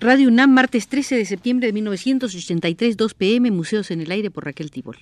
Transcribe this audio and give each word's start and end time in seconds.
Radio 0.00 0.28
UNAM, 0.28 0.52
martes 0.52 0.86
13 0.86 1.16
de 1.16 1.24
septiembre 1.24 1.66
de 1.66 1.72
1983, 1.72 2.96
2 2.96 3.14
pm, 3.14 3.50
Museos 3.50 3.90
en 3.90 4.00
el 4.00 4.12
Aire 4.12 4.30
por 4.30 4.44
Raquel 4.44 4.70
Tibol. 4.70 4.96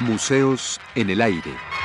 Museos 0.00 0.80
en 0.96 1.10
el 1.10 1.20
Aire. 1.20 1.79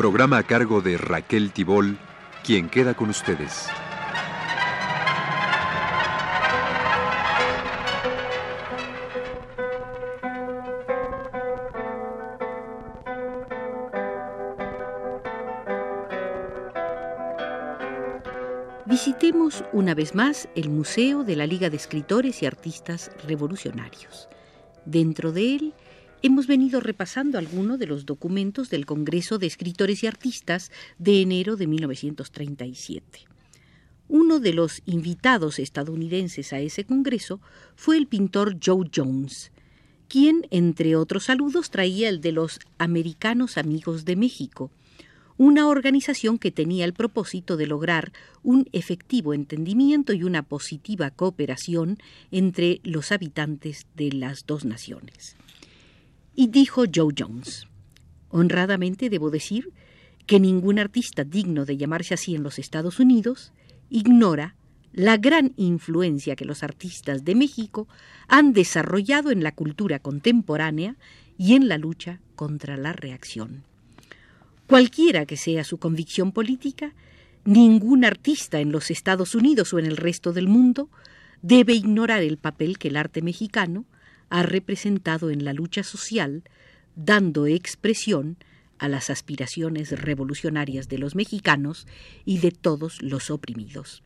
Programa 0.00 0.38
a 0.38 0.42
cargo 0.44 0.80
de 0.80 0.96
Raquel 0.96 1.52
Tibol, 1.52 1.98
quien 2.42 2.70
queda 2.70 2.94
con 2.94 3.10
ustedes. 3.10 3.68
Visitemos 18.86 19.62
una 19.74 19.94
vez 19.94 20.14
más 20.14 20.48
el 20.54 20.70
Museo 20.70 21.24
de 21.24 21.36
la 21.36 21.46
Liga 21.46 21.68
de 21.68 21.76
Escritores 21.76 22.42
y 22.42 22.46
Artistas 22.46 23.10
Revolucionarios. 23.28 24.30
Dentro 24.86 25.30
de 25.30 25.56
él 25.56 25.74
hemos 26.22 26.46
venido 26.46 26.80
repasando 26.80 27.38
algunos 27.38 27.78
de 27.78 27.86
los 27.86 28.06
documentos 28.06 28.70
del 28.70 28.86
Congreso 28.86 29.38
de 29.38 29.46
Escritores 29.46 30.02
y 30.02 30.06
Artistas 30.06 30.70
de 30.98 31.22
enero 31.22 31.56
de 31.56 31.66
1937. 31.66 33.20
Uno 34.08 34.40
de 34.40 34.52
los 34.52 34.82
invitados 34.86 35.58
estadounidenses 35.58 36.52
a 36.52 36.60
ese 36.60 36.84
Congreso 36.84 37.40
fue 37.76 37.96
el 37.96 38.06
pintor 38.06 38.58
Joe 38.62 38.90
Jones, 38.94 39.52
quien, 40.08 40.46
entre 40.50 40.96
otros 40.96 41.24
saludos, 41.24 41.70
traía 41.70 42.08
el 42.08 42.20
de 42.20 42.32
los 42.32 42.58
Americanos 42.78 43.56
Amigos 43.56 44.04
de 44.04 44.16
México, 44.16 44.70
una 45.38 45.68
organización 45.68 46.38
que 46.38 46.50
tenía 46.50 46.84
el 46.84 46.92
propósito 46.92 47.56
de 47.56 47.66
lograr 47.66 48.12
un 48.42 48.68
efectivo 48.72 49.32
entendimiento 49.32 50.12
y 50.12 50.24
una 50.24 50.42
positiva 50.42 51.10
cooperación 51.10 51.96
entre 52.30 52.80
los 52.82 53.10
habitantes 53.10 53.86
de 53.96 54.12
las 54.12 54.44
dos 54.44 54.66
naciones. 54.66 55.36
Y 56.40 56.46
dijo 56.46 56.84
Joe 56.90 57.12
Jones, 57.18 57.66
honradamente 58.30 59.10
debo 59.10 59.28
decir 59.28 59.74
que 60.24 60.40
ningún 60.40 60.78
artista 60.78 61.22
digno 61.22 61.66
de 61.66 61.76
llamarse 61.76 62.14
así 62.14 62.34
en 62.34 62.42
los 62.42 62.58
Estados 62.58 62.98
Unidos 62.98 63.52
ignora 63.90 64.56
la 64.94 65.18
gran 65.18 65.52
influencia 65.58 66.36
que 66.36 66.46
los 66.46 66.62
artistas 66.62 67.26
de 67.26 67.34
México 67.34 67.88
han 68.26 68.54
desarrollado 68.54 69.32
en 69.32 69.42
la 69.42 69.52
cultura 69.52 69.98
contemporánea 69.98 70.96
y 71.36 71.56
en 71.56 71.68
la 71.68 71.76
lucha 71.76 72.20
contra 72.36 72.78
la 72.78 72.94
reacción. 72.94 73.62
Cualquiera 74.66 75.26
que 75.26 75.36
sea 75.36 75.62
su 75.62 75.76
convicción 75.76 76.32
política, 76.32 76.94
ningún 77.44 78.02
artista 78.06 78.60
en 78.60 78.72
los 78.72 78.90
Estados 78.90 79.34
Unidos 79.34 79.74
o 79.74 79.78
en 79.78 79.84
el 79.84 79.98
resto 79.98 80.32
del 80.32 80.48
mundo 80.48 80.88
debe 81.42 81.74
ignorar 81.74 82.22
el 82.22 82.38
papel 82.38 82.78
que 82.78 82.88
el 82.88 82.96
arte 82.96 83.20
mexicano 83.20 83.84
ha 84.30 84.42
representado 84.42 85.30
en 85.30 85.44
la 85.44 85.52
lucha 85.52 85.82
social, 85.82 86.44
dando 86.96 87.46
expresión 87.46 88.36
a 88.78 88.88
las 88.88 89.10
aspiraciones 89.10 89.90
revolucionarias 90.00 90.88
de 90.88 90.98
los 90.98 91.14
mexicanos 91.14 91.86
y 92.24 92.38
de 92.38 92.50
todos 92.50 93.02
los 93.02 93.30
oprimidos. 93.30 94.02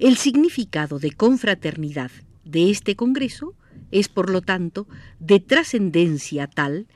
El 0.00 0.16
significado 0.16 0.98
de 0.98 1.12
confraternidad 1.12 2.10
de 2.44 2.70
este 2.70 2.96
Congreso 2.96 3.54
es, 3.92 4.08
por 4.08 4.30
lo 4.30 4.40
tanto, 4.40 4.88
de 5.20 5.38
trascendencia 5.38 6.48
tal 6.48 6.86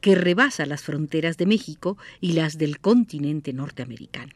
que 0.00 0.14
rebasa 0.14 0.64
las 0.64 0.82
fronteras 0.82 1.36
de 1.36 1.46
México 1.46 1.98
y 2.20 2.32
las 2.32 2.56
del 2.56 2.78
continente 2.78 3.52
norteamericano. 3.52 4.32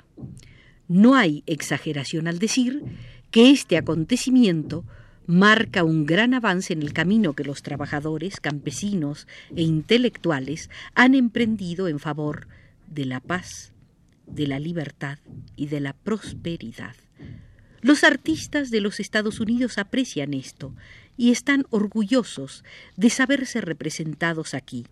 No 0.89 1.15
hay 1.15 1.43
exageración 1.47 2.27
al 2.27 2.39
decir 2.39 2.83
que 3.31 3.51
este 3.51 3.77
acontecimiento 3.77 4.85
marca 5.29 5.85
un 5.85 6.07
gran 6.07 6.33
avance 6.33 6.73
en 6.73 6.81
el 6.81 6.95
camino 6.95 7.35
que 7.35 7.45
los 7.45 7.63
trabajadores, 7.63 8.41
campesinos 8.41 9.29
e 9.55 9.61
intelectuales 9.61 10.71
han 10.95 11.15
emprendido 11.15 11.87
en 11.87 11.99
favor 11.99 12.49
de 12.87 13.05
la 13.05 13.21
paz, 13.21 13.75
de 14.27 14.47
la 14.47 14.59
libertad 14.59 15.19
y 15.55 15.67
de 15.67 15.81
la 15.81 15.93
prosperidad. 15.93 16.97
Los 17.83 18.05
artistas 18.05 18.71
de 18.71 18.81
los 18.81 19.01
Estados 19.01 19.39
Unidos 19.39 19.77
aprecian 19.77 20.33
esto 20.33 20.75
y 21.19 21.31
están 21.31 21.67
orgullosos 21.69 22.65
de 22.97 23.11
saberse 23.11 23.61
representados 23.61 24.55
aquí. 24.55 24.87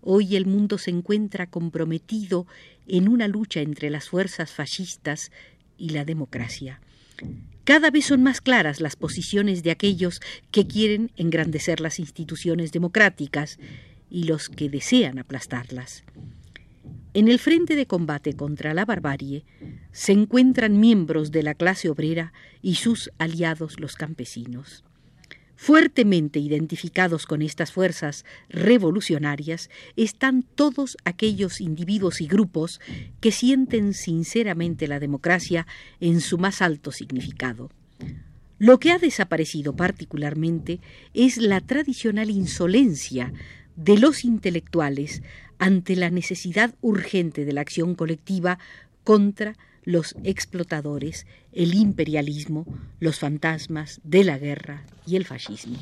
Hoy 0.00 0.36
el 0.36 0.46
mundo 0.46 0.78
se 0.78 0.92
encuentra 0.92 1.50
comprometido 1.50 2.46
en 2.86 3.08
una 3.08 3.26
lucha 3.26 3.62
entre 3.62 3.90
las 3.90 4.10
fuerzas 4.10 4.52
fascistas 4.52 5.32
y 5.76 5.88
la 5.88 6.04
democracia. 6.04 6.80
Cada 7.64 7.90
vez 7.90 8.06
son 8.06 8.22
más 8.22 8.40
claras 8.40 8.80
las 8.80 8.94
posiciones 8.94 9.62
de 9.62 9.72
aquellos 9.72 10.20
que 10.50 10.66
quieren 10.66 11.10
engrandecer 11.16 11.80
las 11.80 11.98
instituciones 11.98 12.70
democráticas 12.70 13.58
y 14.08 14.24
los 14.24 14.48
que 14.48 14.68
desean 14.68 15.18
aplastarlas. 15.18 16.04
En 17.12 17.28
el 17.28 17.38
frente 17.38 17.76
de 17.76 17.86
combate 17.86 18.34
contra 18.34 18.74
la 18.74 18.84
barbarie 18.84 19.44
se 19.90 20.12
encuentran 20.12 20.78
miembros 20.78 21.32
de 21.32 21.42
la 21.42 21.54
clase 21.54 21.88
obrera 21.88 22.32
y 22.62 22.74
sus 22.74 23.10
aliados 23.18 23.80
los 23.80 23.96
campesinos. 23.96 24.84
Fuertemente 25.56 26.38
identificados 26.38 27.26
con 27.26 27.40
estas 27.40 27.72
fuerzas 27.72 28.24
revolucionarias 28.50 29.70
están 29.96 30.42
todos 30.42 30.98
aquellos 31.04 31.62
individuos 31.62 32.20
y 32.20 32.26
grupos 32.26 32.80
que 33.20 33.32
sienten 33.32 33.94
sinceramente 33.94 34.86
la 34.86 35.00
democracia 35.00 35.66
en 35.98 36.20
su 36.20 36.36
más 36.36 36.60
alto 36.60 36.92
significado. 36.92 37.70
Lo 38.58 38.78
que 38.78 38.92
ha 38.92 38.98
desaparecido 38.98 39.74
particularmente 39.74 40.80
es 41.14 41.38
la 41.38 41.60
tradicional 41.60 42.30
insolencia 42.30 43.32
de 43.76 43.98
los 43.98 44.24
intelectuales 44.24 45.22
ante 45.58 45.96
la 45.96 46.10
necesidad 46.10 46.74
urgente 46.82 47.44
de 47.46 47.52
la 47.52 47.62
acción 47.62 47.94
colectiva 47.94 48.58
contra 49.04 49.56
los 49.86 50.16
explotadores, 50.24 51.26
el 51.52 51.74
imperialismo, 51.74 52.66
los 53.00 53.20
fantasmas 53.20 54.00
de 54.04 54.24
la 54.24 54.36
guerra 54.36 54.84
y 55.06 55.16
el 55.16 55.24
fascismo. 55.24 55.78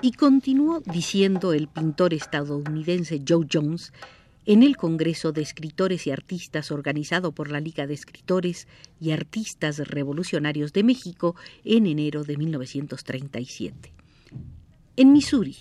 Y 0.00 0.12
continuó 0.12 0.80
diciendo 0.80 1.52
el 1.52 1.66
pintor 1.66 2.14
estadounidense 2.14 3.20
Joe 3.26 3.44
Jones 3.52 3.92
en 4.44 4.62
el 4.62 4.76
Congreso 4.76 5.32
de 5.32 5.42
Escritores 5.42 6.06
y 6.06 6.12
Artistas 6.12 6.70
organizado 6.70 7.32
por 7.32 7.50
la 7.50 7.58
Liga 7.58 7.88
de 7.88 7.94
Escritores 7.94 8.68
y 9.00 9.10
Artistas 9.10 9.78
Revolucionarios 9.78 10.72
de 10.72 10.84
México 10.84 11.34
en 11.64 11.86
enero 11.86 12.22
de 12.22 12.36
1937. 12.36 14.05
En 14.98 15.12
Missouri, 15.12 15.58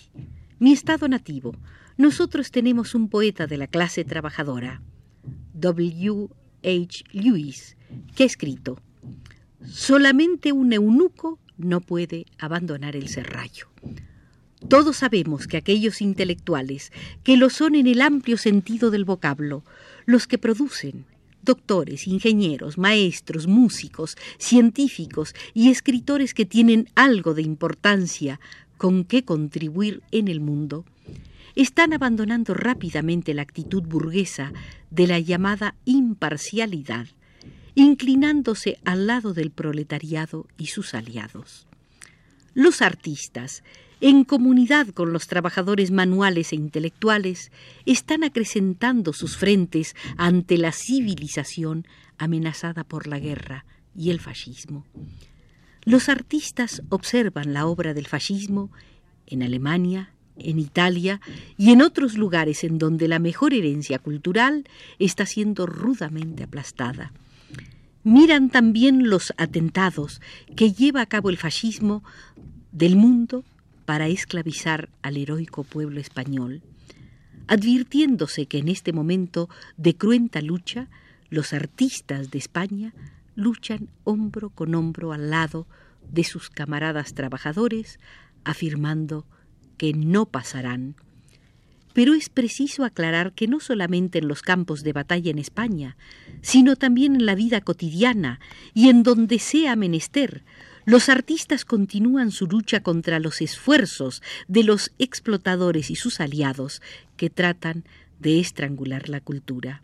mi 0.59 0.71
estado 0.71 1.09
nativo, 1.09 1.57
nosotros 1.97 2.51
tenemos 2.51 2.95
un 2.95 3.09
poeta 3.09 3.47
de 3.47 3.57
la 3.57 3.67
clase 3.67 4.05
trabajadora, 4.05 4.81
W. 5.53 6.29
H. 6.63 7.03
Lewis, 7.11 7.75
que 8.15 8.23
ha 8.23 8.25
escrito, 8.25 8.79
Solamente 9.65 10.53
un 10.53 10.71
eunuco 10.71 11.37
no 11.57 11.81
puede 11.81 12.27
abandonar 12.37 12.95
el 12.95 13.09
serrallo. 13.09 13.67
Todos 14.69 14.97
sabemos 14.97 15.47
que 15.47 15.57
aquellos 15.57 16.01
intelectuales, 16.01 16.93
que 17.23 17.35
lo 17.35 17.49
son 17.49 17.75
en 17.75 17.87
el 17.87 18.01
amplio 18.01 18.37
sentido 18.37 18.89
del 18.89 19.03
vocablo, 19.03 19.65
los 20.05 20.27
que 20.27 20.37
producen, 20.37 21.05
doctores, 21.45 22.07
ingenieros, 22.07 22.77
maestros, 22.77 23.47
músicos, 23.47 24.17
científicos 24.37 25.35
y 25.53 25.69
escritores 25.69 26.33
que 26.33 26.45
tienen 26.45 26.89
algo 26.95 27.33
de 27.33 27.43
importancia 27.43 28.39
con 28.77 29.03
qué 29.03 29.23
contribuir 29.23 30.01
en 30.11 30.27
el 30.27 30.39
mundo, 30.39 30.85
están 31.55 31.93
abandonando 31.93 32.53
rápidamente 32.53 33.33
la 33.33 33.41
actitud 33.41 33.83
burguesa 33.83 34.51
de 34.91 35.07
la 35.07 35.19
llamada 35.19 35.75
imparcialidad, 35.85 37.07
inclinándose 37.75 38.77
al 38.83 39.07
lado 39.07 39.33
del 39.33 39.51
proletariado 39.51 40.47
y 40.57 40.67
sus 40.67 40.93
aliados. 40.93 41.67
Los 42.53 42.81
artistas, 42.81 43.63
en 44.01 44.23
comunidad 44.23 44.87
con 44.89 45.13
los 45.13 45.27
trabajadores 45.27 45.91
manuales 45.91 46.51
e 46.51 46.55
intelectuales, 46.55 47.51
están 47.85 48.23
acrecentando 48.23 49.13
sus 49.13 49.37
frentes 49.37 49.95
ante 50.17 50.57
la 50.57 50.71
civilización 50.71 51.85
amenazada 52.17 52.83
por 52.83 53.07
la 53.07 53.19
guerra 53.19 53.65
y 53.95 54.09
el 54.11 54.19
fascismo. 54.19 54.85
Los 55.85 56.09
artistas 56.09 56.81
observan 56.89 57.53
la 57.53 57.67
obra 57.67 57.93
del 57.93 58.07
fascismo 58.07 58.71
en 59.27 59.43
Alemania, 59.43 60.09
en 60.37 60.57
Italia 60.57 61.21
y 61.57 61.71
en 61.71 61.83
otros 61.83 62.15
lugares 62.17 62.63
en 62.63 62.79
donde 62.79 63.07
la 63.07 63.19
mejor 63.19 63.53
herencia 63.53 63.99
cultural 63.99 64.67
está 64.97 65.27
siendo 65.27 65.67
rudamente 65.67 66.43
aplastada. 66.43 67.13
Miran 68.03 68.49
también 68.49 69.09
los 69.09 69.33
atentados 69.37 70.21
que 70.55 70.73
lleva 70.73 71.01
a 71.01 71.05
cabo 71.05 71.29
el 71.29 71.37
fascismo 71.37 72.03
del 72.71 72.95
mundo 72.95 73.43
para 73.85 74.07
esclavizar 74.07 74.89
al 75.03 75.17
heroico 75.17 75.63
pueblo 75.63 75.99
español, 75.99 76.63
advirtiéndose 77.47 78.47
que 78.47 78.57
en 78.57 78.69
este 78.69 78.91
momento 78.91 79.49
de 79.77 79.95
cruenta 79.95 80.41
lucha, 80.41 80.87
los 81.29 81.53
artistas 81.53 82.31
de 82.31 82.39
España 82.39 82.93
luchan 83.35 83.89
hombro 84.03 84.49
con 84.49 84.75
hombro 84.75 85.13
al 85.13 85.29
lado 85.29 85.67
de 86.11 86.23
sus 86.23 86.49
camaradas 86.49 87.13
trabajadores, 87.13 87.99
afirmando 88.43 89.25
que 89.77 89.93
no 89.93 90.25
pasarán. 90.25 90.95
Pero 91.93 92.13
es 92.13 92.29
preciso 92.29 92.83
aclarar 92.83 93.33
que 93.33 93.47
no 93.47 93.59
solamente 93.59 94.19
en 94.19 94.27
los 94.27 94.41
campos 94.41 94.83
de 94.83 94.93
batalla 94.93 95.31
en 95.31 95.39
España, 95.39 95.95
sino 96.41 96.75
también 96.75 97.15
en 97.15 97.25
la 97.25 97.35
vida 97.35 97.61
cotidiana 97.61 98.39
y 98.73 98.89
en 98.89 99.03
donde 99.03 99.39
sea 99.39 99.75
menester, 99.75 100.43
los 100.85 101.09
artistas 101.09 101.65
continúan 101.65 102.31
su 102.31 102.47
lucha 102.47 102.81
contra 102.81 103.19
los 103.19 103.41
esfuerzos 103.41 104.21
de 104.47 104.63
los 104.63 104.91
explotadores 104.99 105.89
y 105.89 105.95
sus 105.95 106.19
aliados 106.19 106.81
que 107.17 107.29
tratan 107.29 107.85
de 108.19 108.39
estrangular 108.39 109.09
la 109.09 109.19
cultura. 109.19 109.81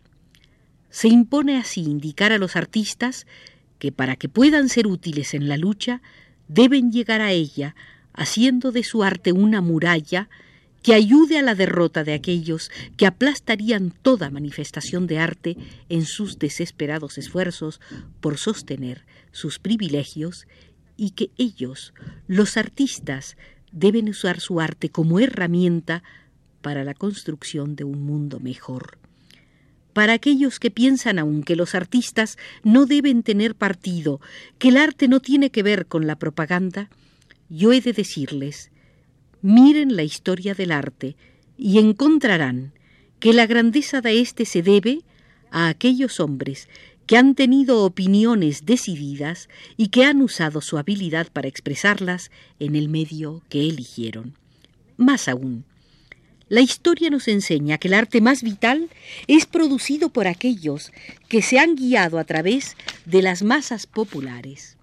Se 0.92 1.08
impone 1.08 1.56
así 1.56 1.80
indicar 1.80 2.32
a 2.32 2.38
los 2.38 2.54
artistas 2.54 3.26
que 3.78 3.92
para 3.92 4.14
que 4.14 4.28
puedan 4.28 4.68
ser 4.68 4.86
útiles 4.86 5.32
en 5.32 5.48
la 5.48 5.56
lucha, 5.56 6.02
deben 6.48 6.92
llegar 6.92 7.22
a 7.22 7.32
ella 7.32 7.74
haciendo 8.12 8.72
de 8.72 8.84
su 8.84 9.02
arte 9.02 9.32
una 9.32 9.62
muralla 9.62 10.28
que 10.82 10.92
ayude 10.92 11.38
a 11.38 11.42
la 11.42 11.54
derrota 11.54 12.04
de 12.04 12.12
aquellos 12.12 12.70
que 12.98 13.06
aplastarían 13.06 13.90
toda 14.02 14.28
manifestación 14.28 15.06
de 15.06 15.18
arte 15.18 15.56
en 15.88 16.04
sus 16.04 16.38
desesperados 16.38 17.16
esfuerzos 17.16 17.80
por 18.20 18.36
sostener 18.36 19.06
sus 19.30 19.58
privilegios 19.58 20.46
y 20.98 21.12
que 21.12 21.30
ellos, 21.38 21.94
los 22.26 22.58
artistas, 22.58 23.38
deben 23.72 24.10
usar 24.10 24.40
su 24.40 24.60
arte 24.60 24.90
como 24.90 25.20
herramienta 25.20 26.02
para 26.60 26.84
la 26.84 26.92
construcción 26.92 27.76
de 27.76 27.84
un 27.84 28.04
mundo 28.04 28.40
mejor. 28.40 29.01
Para 29.92 30.14
aquellos 30.14 30.58
que 30.58 30.70
piensan 30.70 31.18
aún 31.18 31.42
que 31.42 31.56
los 31.56 31.74
artistas 31.74 32.38
no 32.62 32.86
deben 32.86 33.22
tener 33.22 33.54
partido, 33.54 34.20
que 34.58 34.68
el 34.68 34.76
arte 34.76 35.08
no 35.08 35.20
tiene 35.20 35.50
que 35.50 35.62
ver 35.62 35.86
con 35.86 36.06
la 36.06 36.16
propaganda, 36.16 36.88
yo 37.48 37.72
he 37.72 37.80
de 37.80 37.92
decirles, 37.92 38.70
miren 39.42 39.94
la 39.96 40.02
historia 40.02 40.54
del 40.54 40.72
arte 40.72 41.16
y 41.58 41.78
encontrarán 41.78 42.72
que 43.20 43.32
la 43.32 43.46
grandeza 43.46 44.00
de 44.00 44.20
éste 44.20 44.46
se 44.46 44.62
debe 44.62 45.02
a 45.50 45.68
aquellos 45.68 46.18
hombres 46.18 46.68
que 47.06 47.16
han 47.16 47.34
tenido 47.34 47.84
opiniones 47.84 48.64
decididas 48.64 49.48
y 49.76 49.88
que 49.88 50.04
han 50.04 50.22
usado 50.22 50.60
su 50.60 50.78
habilidad 50.78 51.28
para 51.30 51.48
expresarlas 51.48 52.30
en 52.58 52.74
el 52.74 52.88
medio 52.88 53.42
que 53.48 53.68
eligieron. 53.68 54.38
Más 54.96 55.28
aún, 55.28 55.64
la 56.52 56.60
historia 56.60 57.08
nos 57.08 57.28
enseña 57.28 57.78
que 57.78 57.88
el 57.88 57.94
arte 57.94 58.20
más 58.20 58.42
vital 58.42 58.90
es 59.26 59.46
producido 59.46 60.10
por 60.10 60.26
aquellos 60.26 60.92
que 61.26 61.40
se 61.40 61.58
han 61.58 61.76
guiado 61.76 62.18
a 62.18 62.24
través 62.24 62.76
de 63.06 63.22
las 63.22 63.42
masas 63.42 63.86
populares. 63.86 64.76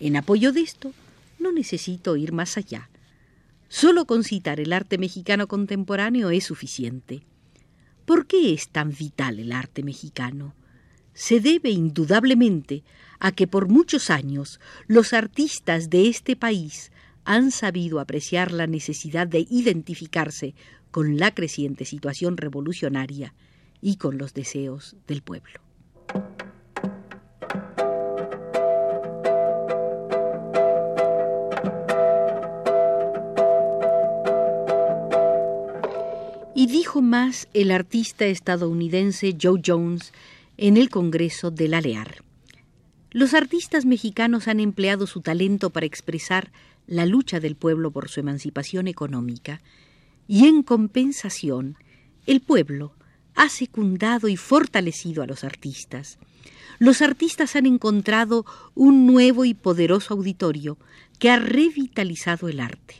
En 0.00 0.16
apoyo 0.16 0.50
de 0.50 0.62
esto, 0.62 0.92
no 1.38 1.52
necesito 1.52 2.16
ir 2.16 2.32
más 2.32 2.56
allá. 2.56 2.90
Solo 3.68 4.06
con 4.06 4.24
citar 4.24 4.58
el 4.58 4.72
arte 4.72 4.98
mexicano 4.98 5.46
contemporáneo 5.46 6.30
es 6.30 6.46
suficiente. 6.46 7.22
¿Por 8.04 8.26
qué 8.26 8.52
es 8.52 8.68
tan 8.68 8.90
vital 8.90 9.38
el 9.38 9.52
arte 9.52 9.84
mexicano? 9.84 10.52
Se 11.14 11.38
debe 11.38 11.70
indudablemente 11.70 12.82
a 13.20 13.30
que 13.30 13.46
por 13.46 13.68
muchos 13.68 14.10
años 14.10 14.58
los 14.88 15.12
artistas 15.12 15.90
de 15.90 16.08
este 16.08 16.34
país 16.34 16.90
han 17.24 17.50
sabido 17.50 18.00
apreciar 18.00 18.52
la 18.52 18.66
necesidad 18.66 19.26
de 19.26 19.46
identificarse 19.50 20.54
con 20.90 21.18
la 21.18 21.32
creciente 21.34 21.84
situación 21.84 22.36
revolucionaria 22.36 23.34
y 23.80 23.96
con 23.96 24.18
los 24.18 24.34
deseos 24.34 24.96
del 25.06 25.22
pueblo. 25.22 25.60
Y 36.54 36.66
dijo 36.66 37.02
más 37.02 37.48
el 37.54 37.70
artista 37.70 38.26
estadounidense 38.26 39.36
Joe 39.40 39.60
Jones 39.64 40.12
en 40.58 40.76
el 40.76 40.90
Congreso 40.90 41.50
de 41.50 41.66
la 41.66 41.80
LEAR. 41.80 42.22
Los 43.10 43.34
artistas 43.34 43.84
mexicanos 43.84 44.48
han 44.48 44.60
empleado 44.60 45.06
su 45.06 45.22
talento 45.22 45.70
para 45.70 45.86
expresar 45.86 46.52
la 46.86 47.06
lucha 47.06 47.40
del 47.40 47.56
pueblo 47.56 47.90
por 47.90 48.08
su 48.08 48.20
emancipación 48.20 48.88
económica, 48.88 49.60
y 50.28 50.46
en 50.46 50.62
compensación, 50.62 51.76
el 52.26 52.40
pueblo 52.40 52.94
ha 53.34 53.48
secundado 53.48 54.28
y 54.28 54.36
fortalecido 54.36 55.22
a 55.22 55.26
los 55.26 55.44
artistas. 55.44 56.18
Los 56.78 57.02
artistas 57.02 57.56
han 57.56 57.66
encontrado 57.66 58.44
un 58.74 59.06
nuevo 59.06 59.44
y 59.44 59.54
poderoso 59.54 60.14
auditorio 60.14 60.78
que 61.18 61.30
ha 61.30 61.38
revitalizado 61.38 62.48
el 62.48 62.60
arte. 62.60 62.96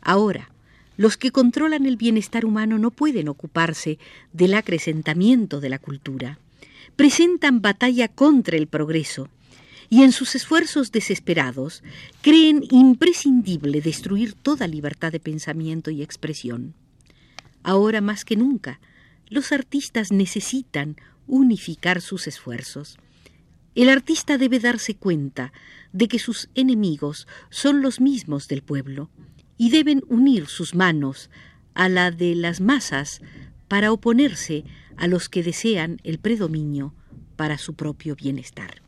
Ahora, 0.00 0.50
los 0.96 1.16
que 1.16 1.32
controlan 1.32 1.86
el 1.86 1.96
bienestar 1.96 2.44
humano 2.44 2.78
no 2.78 2.90
pueden 2.90 3.28
ocuparse 3.28 3.98
del 4.32 4.54
acrecentamiento 4.54 5.60
de 5.60 5.68
la 5.68 5.78
cultura. 5.78 6.38
Presentan 6.94 7.62
batalla 7.62 8.08
contra 8.08 8.56
el 8.56 8.68
progreso 8.68 9.28
y 9.88 10.02
en 10.02 10.12
sus 10.12 10.34
esfuerzos 10.34 10.92
desesperados 10.92 11.82
creen 12.22 12.64
imprescindible 12.70 13.80
destruir 13.80 14.34
toda 14.34 14.66
libertad 14.66 15.12
de 15.12 15.20
pensamiento 15.20 15.90
y 15.90 16.02
expresión. 16.02 16.74
Ahora 17.62 18.00
más 18.00 18.24
que 18.24 18.36
nunca, 18.36 18.80
los 19.28 19.52
artistas 19.52 20.12
necesitan 20.12 20.96
unificar 21.26 22.00
sus 22.00 22.26
esfuerzos. 22.26 22.98
El 23.74 23.88
artista 23.88 24.38
debe 24.38 24.60
darse 24.60 24.94
cuenta 24.94 25.52
de 25.92 26.08
que 26.08 26.18
sus 26.18 26.48
enemigos 26.54 27.26
son 27.50 27.82
los 27.82 28.00
mismos 28.00 28.48
del 28.48 28.62
pueblo 28.62 29.10
y 29.56 29.70
deben 29.70 30.02
unir 30.08 30.46
sus 30.46 30.74
manos 30.74 31.30
a 31.74 31.88
la 31.88 32.10
de 32.10 32.34
las 32.34 32.60
masas 32.60 33.20
para 33.68 33.92
oponerse 33.92 34.64
a 34.96 35.08
los 35.08 35.28
que 35.28 35.42
desean 35.42 36.00
el 36.04 36.18
predominio 36.18 36.94
para 37.36 37.58
su 37.58 37.74
propio 37.74 38.14
bienestar. 38.14 38.83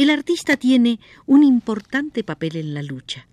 El 0.00 0.08
artista 0.08 0.56
tiene 0.56 0.98
un 1.26 1.42
importante 1.42 2.24
papel 2.24 2.56
en 2.56 2.72
la 2.72 2.82
lucha. 2.82 3.28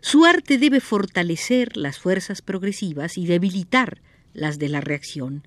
Su 0.00 0.24
arte 0.24 0.58
debe 0.58 0.78
fortalecer 0.78 1.76
las 1.76 1.98
fuerzas 1.98 2.40
progresivas 2.40 3.18
y 3.18 3.26
debilitar 3.26 4.00
las 4.32 4.60
de 4.60 4.68
la 4.68 4.80
reacción. 4.80 5.44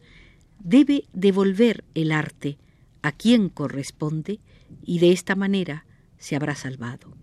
Debe 0.60 1.06
devolver 1.14 1.86
el 1.96 2.12
arte 2.12 2.58
a 3.02 3.14
quien 3.14 3.48
corresponde 3.48 4.42
y 4.84 5.00
de 5.00 5.14
esta 5.14 5.36
manera 5.36 5.86
se 6.18 6.36
habrá 6.36 6.54
salvado. 6.54 7.14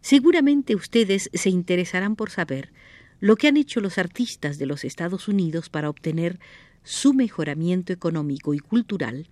Seguramente 0.00 0.74
ustedes 0.74 1.30
se 1.32 1.50
interesarán 1.50 2.16
por 2.16 2.30
saber 2.30 2.72
lo 3.20 3.36
que 3.36 3.46
han 3.46 3.56
hecho 3.56 3.80
los 3.80 3.98
artistas 3.98 4.58
de 4.58 4.66
los 4.66 4.82
Estados 4.82 5.28
Unidos 5.28 5.68
para 5.68 5.88
obtener 5.88 6.40
su 6.82 7.14
mejoramiento 7.14 7.92
económico 7.92 8.52
y 8.52 8.58
cultural 8.58 9.28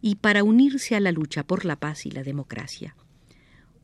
y 0.00 0.16
para 0.16 0.44
unirse 0.44 0.96
a 0.96 1.00
la 1.00 1.12
lucha 1.12 1.44
por 1.44 1.64
la 1.64 1.76
paz 1.76 2.06
y 2.06 2.10
la 2.10 2.22
democracia. 2.22 2.96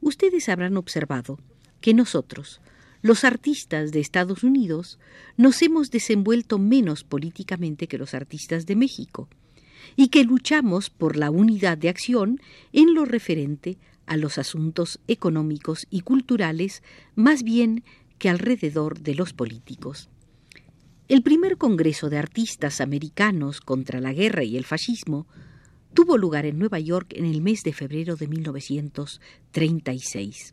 Ustedes 0.00 0.48
habrán 0.48 0.76
observado 0.76 1.38
que 1.80 1.94
nosotros, 1.94 2.60
los 3.02 3.24
artistas 3.24 3.92
de 3.92 4.00
Estados 4.00 4.42
Unidos, 4.42 4.98
nos 5.36 5.60
hemos 5.62 5.90
desenvuelto 5.90 6.58
menos 6.58 7.04
políticamente 7.04 7.86
que 7.86 7.98
los 7.98 8.14
artistas 8.14 8.66
de 8.66 8.76
México, 8.76 9.28
y 9.94 10.08
que 10.08 10.24
luchamos 10.24 10.90
por 10.90 11.16
la 11.16 11.30
unidad 11.30 11.78
de 11.78 11.88
acción 11.88 12.40
en 12.72 12.94
lo 12.94 13.04
referente 13.04 13.78
a 14.06 14.16
los 14.16 14.38
asuntos 14.38 15.00
económicos 15.06 15.86
y 15.90 16.00
culturales 16.00 16.82
más 17.14 17.42
bien 17.42 17.84
que 18.18 18.28
alrededor 18.28 19.00
de 19.00 19.14
los 19.14 19.32
políticos. 19.32 20.08
El 21.08 21.22
primer 21.22 21.56
Congreso 21.56 22.10
de 22.10 22.18
Artistas 22.18 22.80
Americanos 22.80 23.60
contra 23.60 24.00
la 24.00 24.12
Guerra 24.12 24.42
y 24.42 24.56
el 24.56 24.64
Fascismo 24.64 25.26
tuvo 25.96 26.16
lugar 26.18 26.44
en 26.44 26.58
Nueva 26.58 26.78
York 26.78 27.14
en 27.16 27.24
el 27.24 27.40
mes 27.40 27.62
de 27.62 27.72
febrero 27.72 28.16
de 28.16 28.28
1936. 28.28 30.52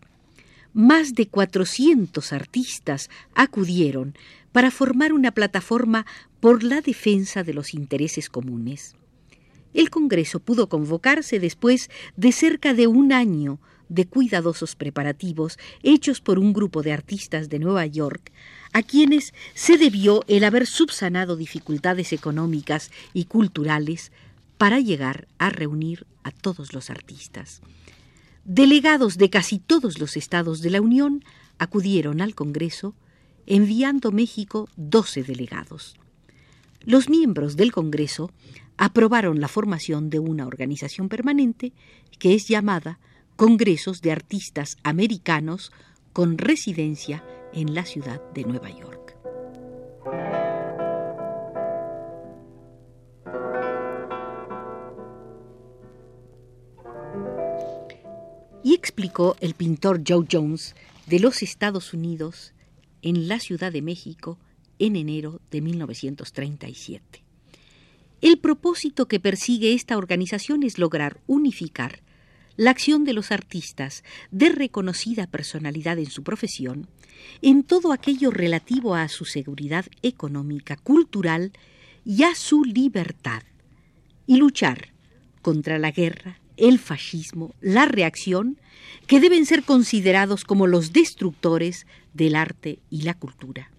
Más 0.71 1.15
de 1.15 1.27
400 1.27 2.31
artistas 2.31 3.09
acudieron 3.35 4.15
para 4.53 4.71
formar 4.71 5.11
una 5.11 5.31
plataforma 5.31 6.05
por 6.39 6.63
la 6.63 6.79
defensa 6.79 7.43
de 7.43 7.53
los 7.53 7.73
intereses 7.73 8.29
comunes. 8.29 8.95
El 9.73 9.89
Congreso 9.89 10.39
pudo 10.39 10.69
convocarse 10.69 11.41
después 11.41 11.89
de 12.15 12.31
cerca 12.31 12.73
de 12.73 12.87
un 12.87 13.11
año 13.11 13.59
de 13.89 14.05
cuidadosos 14.05 14.77
preparativos 14.77 15.59
hechos 15.83 16.21
por 16.21 16.39
un 16.39 16.53
grupo 16.53 16.83
de 16.83 16.93
artistas 16.93 17.49
de 17.49 17.59
Nueva 17.59 17.85
York, 17.85 18.31
a 18.71 18.81
quienes 18.81 19.33
se 19.55 19.77
debió 19.77 20.23
el 20.29 20.45
haber 20.45 20.67
subsanado 20.67 21.35
dificultades 21.35 22.13
económicas 22.13 22.91
y 23.13 23.25
culturales 23.25 24.13
para 24.63 24.79
llegar 24.79 25.27
a 25.39 25.49
reunir 25.49 26.07
a 26.23 26.31
todos 26.31 26.71
los 26.71 26.89
artistas. 26.89 27.61
Delegados 28.45 29.17
de 29.17 29.29
casi 29.29 29.59
todos 29.59 29.99
los 29.99 30.15
estados 30.15 30.61
de 30.61 30.69
la 30.69 30.79
Unión 30.79 31.25
acudieron 31.59 32.21
al 32.21 32.33
Congreso, 32.33 32.95
enviando 33.45 34.13
México 34.13 34.69
12 34.77 35.23
delegados. 35.23 35.97
Los 36.79 37.09
miembros 37.09 37.57
del 37.57 37.73
Congreso 37.73 38.31
aprobaron 38.77 39.41
la 39.41 39.49
formación 39.49 40.09
de 40.09 40.19
una 40.19 40.47
organización 40.47 41.09
permanente 41.09 41.73
que 42.17 42.33
es 42.33 42.47
llamada 42.47 42.99
Congresos 43.35 44.01
de 44.01 44.13
Artistas 44.13 44.77
Americanos 44.83 45.73
con 46.13 46.37
residencia 46.37 47.21
en 47.51 47.75
la 47.75 47.83
ciudad 47.83 48.21
de 48.33 48.45
Nueva 48.45 48.69
York. 48.69 49.02
Y 58.63 58.73
explicó 58.73 59.35
el 59.41 59.53
pintor 59.53 60.01
Joe 60.07 60.25
Jones 60.31 60.75
de 61.07 61.19
los 61.19 61.43
Estados 61.43 61.93
Unidos 61.93 62.53
en 63.01 63.27
la 63.27 63.39
Ciudad 63.39 63.71
de 63.71 63.81
México 63.81 64.39
en 64.79 64.95
enero 64.95 65.41
de 65.51 65.61
1937. 65.61 67.23
El 68.21 68.39
propósito 68.39 69.07
que 69.07 69.19
persigue 69.19 69.73
esta 69.73 69.97
organización 69.97 70.63
es 70.63 70.77
lograr 70.77 71.19
unificar 71.27 71.99
la 72.55 72.71
acción 72.71 73.03
de 73.03 73.13
los 73.13 73.31
artistas 73.31 74.03
de 74.31 74.49
reconocida 74.49 75.27
personalidad 75.27 75.97
en 75.97 76.09
su 76.09 76.23
profesión 76.23 76.87
en 77.41 77.63
todo 77.63 77.91
aquello 77.91 78.31
relativo 78.31 78.95
a 78.95 79.07
su 79.07 79.25
seguridad 79.25 79.85
económica, 80.01 80.75
cultural 80.77 81.51
y 82.05 82.23
a 82.23 82.35
su 82.35 82.63
libertad, 82.63 83.43
y 84.25 84.37
luchar 84.37 84.89
contra 85.41 85.77
la 85.79 85.91
guerra, 85.91 86.39
el 86.57 86.79
fascismo, 86.79 87.53
la 87.61 87.85
reacción, 87.85 88.59
que 89.07 89.19
deben 89.19 89.45
ser 89.45 89.63
considerados 89.63 90.43
como 90.43 90.67
los 90.67 90.93
destructores 90.93 91.85
del 92.13 92.35
arte 92.35 92.79
y 92.89 93.03
la 93.03 93.13
cultura. 93.13 93.71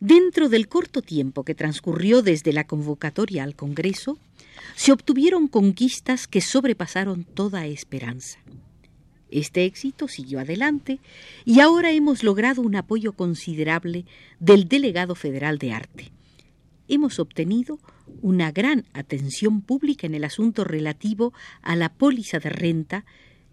Dentro 0.00 0.48
del 0.48 0.68
corto 0.68 1.02
tiempo 1.02 1.44
que 1.44 1.54
transcurrió 1.54 2.22
desde 2.22 2.52
la 2.52 2.64
convocatoria 2.64 3.44
al 3.44 3.54
Congreso, 3.54 4.18
se 4.74 4.92
obtuvieron 4.92 5.46
conquistas 5.46 6.26
que 6.26 6.40
sobrepasaron 6.40 7.24
toda 7.24 7.66
esperanza. 7.66 8.38
Este 9.30 9.64
éxito 9.64 10.08
siguió 10.08 10.40
adelante 10.40 10.98
y 11.44 11.60
ahora 11.60 11.92
hemos 11.92 12.24
logrado 12.24 12.62
un 12.62 12.76
apoyo 12.76 13.12
considerable 13.12 14.04
del 14.38 14.68
delegado 14.68 15.14
federal 15.14 15.58
de 15.58 15.72
arte. 15.72 16.12
Hemos 16.88 17.18
obtenido 17.20 17.78
una 18.22 18.52
gran 18.52 18.84
atención 18.92 19.60
pública 19.62 20.06
en 20.06 20.14
el 20.14 20.24
asunto 20.24 20.64
relativo 20.64 21.32
a 21.62 21.76
la 21.76 21.90
póliza 21.92 22.38
de 22.38 22.50
renta 22.50 23.04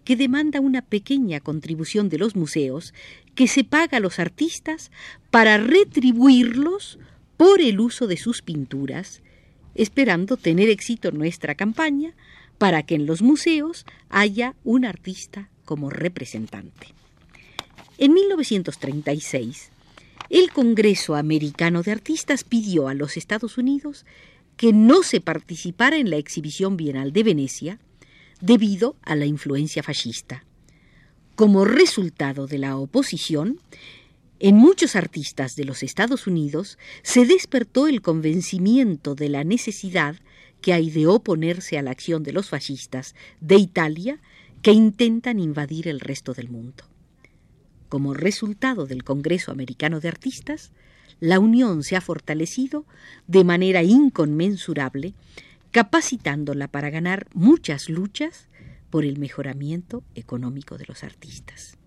que 0.03 0.15
demanda 0.15 0.61
una 0.61 0.81
pequeña 0.81 1.39
contribución 1.41 2.07
de 2.09 2.17
los 2.17 2.35
museos 2.35 2.93
que 3.35 3.47
se 3.47 3.63
paga 3.63 3.97
a 3.97 3.99
los 3.99 4.19
artistas 4.19 4.91
para 5.31 5.57
retribuirlos 5.57 6.97
por 7.35 7.61
el 7.61 7.79
uso 7.79 8.07
de 8.07 8.17
sus 8.17 8.41
pinturas, 8.41 9.21
esperando 9.75 10.37
tener 10.37 10.69
éxito 10.69 11.11
nuestra 11.11 11.55
campaña 11.55 12.13
para 12.57 12.83
que 12.83 12.95
en 12.95 13.05
los 13.05 13.21
museos 13.21 13.85
haya 14.09 14.55
un 14.63 14.85
artista 14.85 15.49
como 15.65 15.89
representante. 15.89 16.93
En 17.97 18.13
1936, 18.13 19.71
el 20.29 20.51
Congreso 20.51 21.15
Americano 21.15 21.83
de 21.83 21.91
Artistas 21.91 22.43
pidió 22.43 22.87
a 22.87 22.93
los 22.93 23.17
Estados 23.17 23.57
Unidos 23.57 24.05
que 24.57 24.73
no 24.73 25.03
se 25.03 25.21
participara 25.21 25.97
en 25.97 26.09
la 26.09 26.17
exhibición 26.17 26.75
bienal 26.75 27.13
de 27.13 27.23
Venecia 27.23 27.79
debido 28.41 28.95
a 29.03 29.15
la 29.15 29.25
influencia 29.25 29.83
fascista. 29.83 30.43
Como 31.35 31.65
resultado 31.65 32.47
de 32.47 32.57
la 32.57 32.77
oposición, 32.77 33.59
en 34.39 34.55
muchos 34.55 34.95
artistas 34.95 35.55
de 35.55 35.65
los 35.65 35.83
Estados 35.83 36.27
Unidos 36.27 36.77
se 37.03 37.25
despertó 37.25 37.87
el 37.87 38.01
convencimiento 38.01 39.15
de 39.15 39.29
la 39.29 39.43
necesidad 39.43 40.15
que 40.61 40.73
hay 40.73 40.89
de 40.89 41.07
oponerse 41.07 41.77
a 41.77 41.83
la 41.83 41.91
acción 41.91 42.23
de 42.23 42.33
los 42.33 42.49
fascistas 42.49 43.15
de 43.39 43.55
Italia 43.55 44.19
que 44.61 44.71
intentan 44.71 45.39
invadir 45.39 45.87
el 45.87 45.99
resto 45.99 46.33
del 46.33 46.49
mundo. 46.49 46.83
Como 47.89 48.13
resultado 48.13 48.85
del 48.85 49.03
Congreso 49.03 49.51
Americano 49.51 49.99
de 49.99 50.09
Artistas, 50.09 50.71
la 51.19 51.39
Unión 51.39 51.83
se 51.83 51.95
ha 51.95 52.01
fortalecido 52.01 52.85
de 53.27 53.43
manera 53.43 53.83
inconmensurable 53.83 55.13
capacitándola 55.71 56.67
para 56.67 56.89
ganar 56.89 57.27
muchas 57.33 57.89
luchas 57.89 58.47
por 58.89 59.05
el 59.05 59.17
mejoramiento 59.17 60.03
económico 60.15 60.77
de 60.77 60.85
los 60.85 61.03
artistas. 61.03 61.77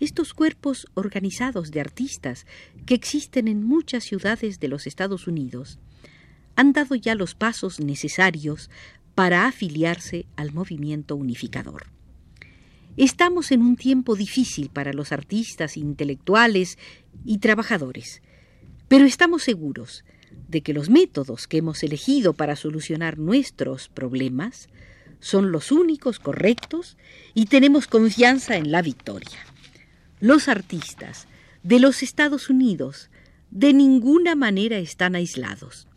Estos 0.00 0.34
cuerpos 0.34 0.86
organizados 0.94 1.70
de 1.70 1.80
artistas 1.80 2.46
que 2.84 2.94
existen 2.94 3.48
en 3.48 3.62
muchas 3.62 4.04
ciudades 4.04 4.60
de 4.60 4.68
los 4.68 4.86
Estados 4.86 5.26
Unidos 5.26 5.78
han 6.54 6.72
dado 6.72 6.94
ya 6.94 7.14
los 7.14 7.34
pasos 7.34 7.80
necesarios 7.80 8.70
para 9.14 9.46
afiliarse 9.46 10.26
al 10.36 10.52
movimiento 10.52 11.16
unificador. 11.16 11.86
Estamos 12.98 13.52
en 13.52 13.62
un 13.62 13.76
tiempo 13.76 14.16
difícil 14.16 14.68
para 14.70 14.92
los 14.92 15.12
artistas, 15.12 15.76
intelectuales 15.76 16.78
y 17.24 17.38
trabajadores, 17.38 18.22
pero 18.88 19.04
estamos 19.04 19.42
seguros 19.42 20.04
de 20.48 20.62
que 20.62 20.72
los 20.72 20.90
métodos 20.90 21.46
que 21.46 21.58
hemos 21.58 21.82
elegido 21.82 22.32
para 22.32 22.56
solucionar 22.56 23.18
nuestros 23.18 23.88
problemas 23.88 24.68
son 25.20 25.50
los 25.50 25.72
únicos 25.72 26.18
correctos 26.18 26.96
y 27.34 27.46
tenemos 27.46 27.86
confianza 27.86 28.56
en 28.56 28.70
la 28.70 28.82
victoria. 28.82 29.38
Los 30.20 30.48
artistas 30.48 31.26
de 31.62 31.80
los 31.80 32.02
Estados 32.02 32.48
Unidos 32.48 33.10
de 33.50 33.72
ninguna 33.72 34.34
manera 34.34 34.78
están 34.78 35.14
aislados. 35.14 35.88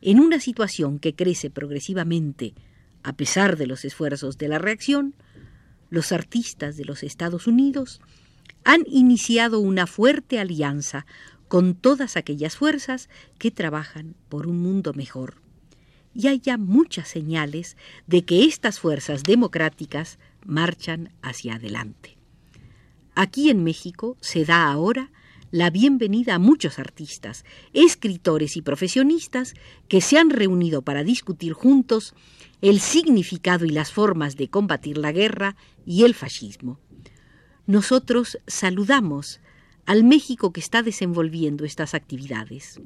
En 0.00 0.18
una 0.18 0.40
situación 0.40 0.98
que 0.98 1.14
crece 1.14 1.50
progresivamente, 1.50 2.54
a 3.02 3.12
pesar 3.14 3.56
de 3.56 3.66
los 3.66 3.84
esfuerzos 3.84 4.38
de 4.38 4.48
la 4.48 4.58
reacción, 4.58 5.14
los 5.90 6.12
artistas 6.12 6.76
de 6.76 6.84
los 6.84 7.02
Estados 7.02 7.46
Unidos 7.46 8.00
han 8.64 8.82
iniciado 8.86 9.60
una 9.60 9.86
fuerte 9.86 10.38
alianza 10.38 11.06
con 11.50 11.74
todas 11.74 12.16
aquellas 12.16 12.56
fuerzas 12.56 13.08
que 13.36 13.50
trabajan 13.50 14.14
por 14.28 14.46
un 14.46 14.60
mundo 14.62 14.92
mejor. 14.94 15.42
Y 16.14 16.28
hay 16.28 16.38
ya 16.38 16.56
muchas 16.56 17.08
señales 17.08 17.76
de 18.06 18.24
que 18.24 18.44
estas 18.44 18.78
fuerzas 18.78 19.24
democráticas 19.24 20.20
marchan 20.46 21.12
hacia 21.22 21.56
adelante. 21.56 22.16
Aquí 23.16 23.50
en 23.50 23.64
México 23.64 24.16
se 24.20 24.44
da 24.44 24.70
ahora 24.70 25.10
la 25.50 25.70
bienvenida 25.70 26.36
a 26.36 26.38
muchos 26.38 26.78
artistas, 26.78 27.44
escritores 27.72 28.56
y 28.56 28.62
profesionistas 28.62 29.54
que 29.88 30.00
se 30.00 30.18
han 30.18 30.30
reunido 30.30 30.82
para 30.82 31.02
discutir 31.02 31.52
juntos 31.52 32.14
el 32.60 32.78
significado 32.78 33.64
y 33.64 33.70
las 33.70 33.90
formas 33.90 34.36
de 34.36 34.46
combatir 34.46 34.98
la 34.98 35.10
guerra 35.10 35.56
y 35.84 36.04
el 36.04 36.14
fascismo. 36.14 36.78
Nosotros 37.66 38.38
saludamos 38.46 39.40
al 39.86 40.04
México 40.04 40.52
que 40.52 40.60
está 40.60 40.82
desenvolviendo 40.82 41.64
estas 41.64 41.94
actividades. 41.94 42.80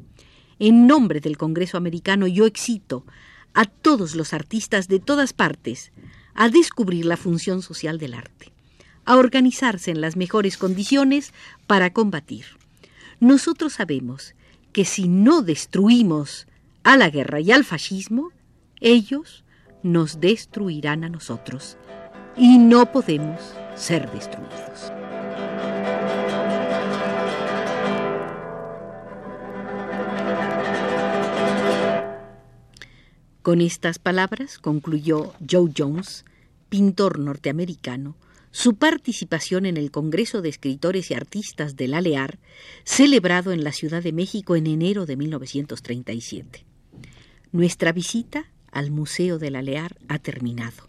En 0.59 0.87
nombre 0.87 1.21
del 1.21 1.37
Congreso 1.37 1.77
americano 1.77 2.27
yo 2.27 2.47
excito 2.47 3.05
a 3.55 3.65
todos 3.65 4.15
los 4.15 4.33
artistas 4.33 4.89
de 4.89 5.01
todas 5.01 5.33
partes 5.33 5.93
a 6.35 6.49
descubrir 6.49 7.05
la 7.05 7.17
función 7.17 7.63
social 7.63 7.99
del 7.99 8.15
arte, 8.15 8.53
a 9.05 9.17
organizarse 9.17 9.91
en 9.91 10.01
las 10.01 10.17
mejores 10.17 10.57
condiciones 10.57 11.33
para 11.67 11.93
combatir. 11.93 12.45
Nosotros 13.21 13.75
sabemos 13.75 14.35
que 14.73 14.85
si 14.85 15.09
no 15.09 15.43
destruimos 15.43 16.47
a 16.83 16.97
la 16.97 17.11
guerra 17.11 17.41
y 17.41 17.53
al 17.53 17.65
fascismo, 17.65 18.33
ellos 18.81 19.45
nos 19.83 20.21
destruirán 20.21 21.05
a 21.05 21.09
nosotros 21.09 21.77
y 22.37 22.59
no 22.59 22.91
podemos 22.91 23.41
ser 23.77 24.11
destruidos. 24.11 25.04
Con 33.45 33.61
estas 33.61 33.99
palabras 33.99 34.57
concluyó 34.57 35.35
Joe 35.47 35.71
Jones, 35.77 36.25
pintor 36.71 37.19
norteamericano, 37.19 38.17
su 38.53 38.77
participación 38.77 39.67
en 39.67 39.77
el 39.77 39.91
Congreso 39.91 40.41
de 40.41 40.49
Escritores 40.49 41.11
y 41.11 41.15
Artistas 41.15 41.77
del 41.77 41.93
Alear, 41.93 42.39
celebrado 42.85 43.53
en 43.53 43.63
la 43.63 43.73
Ciudad 43.73 44.03
de 44.03 44.15
México 44.15 44.57
en 44.57 44.67
enero 44.67 45.05
de 45.05 45.17
1937. 45.17 46.65
Nuestra 47.53 47.93
visita 47.93 48.47
al 48.73 48.91
Museo 48.91 49.39
del 49.39 49.57
Alear 49.57 49.99
ha 50.09 50.19
terminado. 50.19 50.89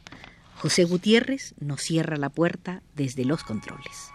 José 0.56 0.86
Gutiérrez 0.86 1.56
nos 1.60 1.82
cierra 1.82 2.16
la 2.16 2.30
puerta 2.30 2.84
desde 2.96 3.26
los 3.26 3.44
controles. 3.44 4.15